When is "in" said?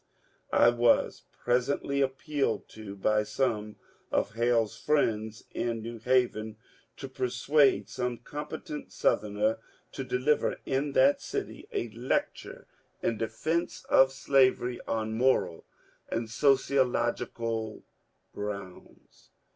5.51-5.83, 10.65-10.93, 13.03-13.19